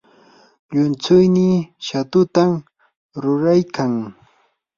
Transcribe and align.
llumtsuynii 0.71 1.57
shatutam 1.85 2.51
ruraykan. 3.21 3.93